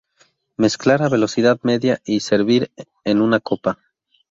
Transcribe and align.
Mezclar 0.57 1.03
a 1.03 1.09
velocidad 1.09 1.59
media 1.61 2.01
y 2.03 2.21
servir 2.21 2.71
en 3.03 3.21
una 3.21 3.39
copa. 3.39 3.77